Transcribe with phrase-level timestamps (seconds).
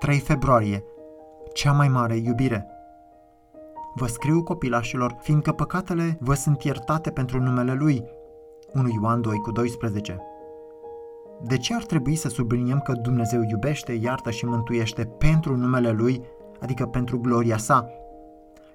[0.00, 0.84] 3 februarie.
[1.52, 2.66] Cea mai mare iubire.
[3.94, 8.04] Vă scriu copilașilor, fiindcă păcatele vă sunt iertate pentru numele Lui.
[8.72, 10.20] 1 Ioan 2 cu 12.
[11.42, 16.24] De ce ar trebui să subliniem că Dumnezeu iubește, iartă și mântuiește pentru numele Lui,
[16.60, 17.90] adică pentru gloria sa?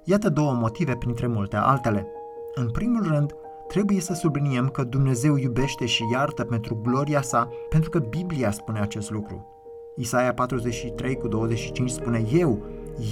[0.03, 2.07] Iată două motive printre multe altele.
[2.55, 3.35] În primul rând,
[3.67, 8.79] trebuie să subliniem că Dumnezeu iubește și iartă pentru gloria sa, pentru că Biblia spune
[8.79, 9.54] acest lucru.
[9.97, 12.63] Isaia 43 cu 25 spune Eu,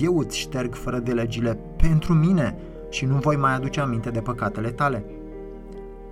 [0.01, 2.57] eu îți șterg fără de legile pentru mine
[2.89, 5.05] și nu voi mai aduce aminte de păcatele tale.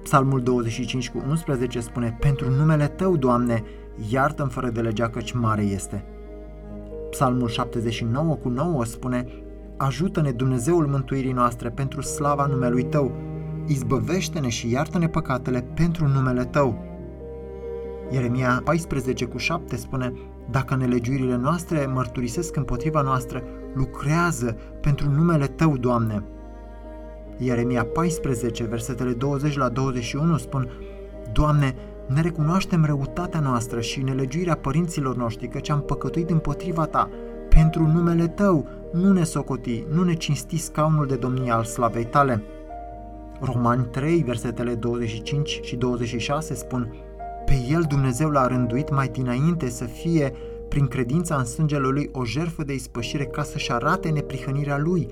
[0.03, 3.63] Psalmul 25 cu 11 spune Pentru numele Tău, Doamne,
[4.09, 6.05] iartă-mi fără de legea căci mare este.
[7.09, 9.27] Psalmul 79 cu 9 spune
[9.77, 13.11] Ajută-ne Dumnezeul mântuirii noastre pentru slava numelui Tău,
[13.67, 16.90] izbăvește-ne și iartă-ne păcatele pentru numele Tău.
[18.11, 20.13] Ieremia 14 cu 7 spune
[20.49, 23.43] Dacă nelegiuirile noastre mărturisesc împotriva noastră,
[23.73, 26.23] lucrează pentru numele Tău, Doamne.
[27.37, 30.69] Ieremia 14, versetele 20 la 21 spun
[31.31, 31.75] Doamne,
[32.07, 37.09] ne recunoaștem răutatea noastră și nelegiuirea părinților noștri, căci am păcătuit împotriva Ta.
[37.49, 42.43] Pentru numele Tău, nu ne socoti, nu ne cinsti scaunul de domnie al slavei Tale.
[43.41, 46.93] Romani 3, versetele 25 și 26 spun
[47.51, 50.33] Pe El Dumnezeu l-a rânduit mai dinainte să fie,
[50.69, 55.07] prin credința în sângele Lui, o jerfă de ispășire ca să-și arate neprihănirea Lui,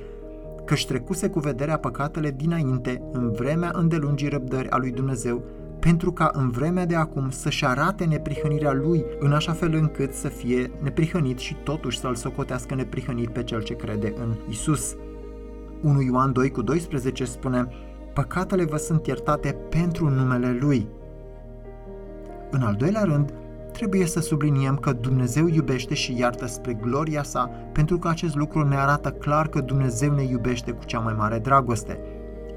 [0.65, 5.43] căci trecuse cu vederea păcatele dinainte, în vremea îndelungii răbdări a lui Dumnezeu,
[5.79, 10.27] pentru ca în vremea de acum să-și arate neprihănirea lui, în așa fel încât să
[10.27, 14.95] fie neprihănit și totuși să-l socotească neprihănit pe cel ce crede în Isus.
[15.81, 17.67] 1 Ioan 2 cu 12 spune,
[18.13, 20.87] Păcatele vă sunt iertate pentru numele Lui.
[22.51, 23.33] În al doilea rând,
[23.71, 28.67] trebuie să subliniem că Dumnezeu iubește și iartă spre gloria sa, pentru că acest lucru
[28.67, 31.99] ne arată clar că Dumnezeu ne iubește cu cea mai mare dragoste.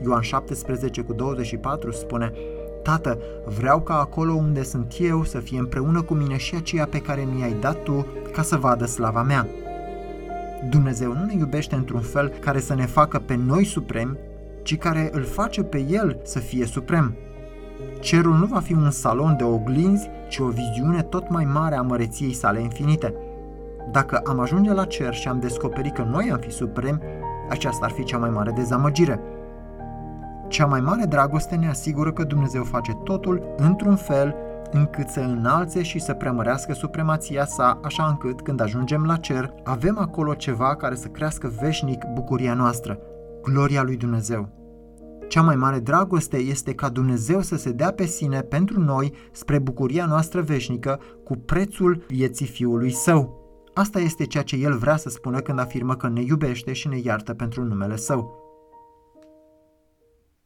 [0.04, 2.32] Ioan 17 cu 24 spune,
[2.82, 3.18] Tată,
[3.58, 7.28] vreau ca acolo unde sunt eu să fie împreună cu mine și aceea pe care
[7.34, 9.46] mi-ai dat tu ca să vadă slava mea.
[10.70, 14.18] Dumnezeu nu ne iubește într-un fel care să ne facă pe noi supremi,
[14.62, 17.16] ci care îl face pe El să fie suprem.
[18.00, 21.82] Cerul nu va fi un salon de oglinzi, ci o viziune tot mai mare a
[21.82, 23.14] măreției sale infinite.
[23.90, 26.98] Dacă am ajunge la cer și am descoperit că noi am fi supremi,
[27.50, 29.20] aceasta ar fi cea mai mare dezamăgire.
[30.48, 34.34] Cea mai mare dragoste ne asigură că Dumnezeu face totul într-un fel
[34.70, 39.98] încât să înalțe și să preamărească supremația sa, așa încât, când ajungem la cer, avem
[39.98, 42.98] acolo ceva care să crească veșnic bucuria noastră,
[43.42, 44.61] gloria lui Dumnezeu.
[45.32, 49.58] Cea mai mare dragoste este ca Dumnezeu să se dea pe sine pentru noi spre
[49.58, 53.40] bucuria noastră veșnică cu prețul vieții Fiului Său.
[53.74, 56.98] Asta este ceea ce El vrea să spună când afirmă că ne iubește și ne
[56.98, 58.41] iartă pentru numele Său.